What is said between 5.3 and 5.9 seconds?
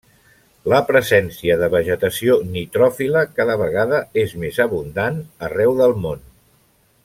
arreu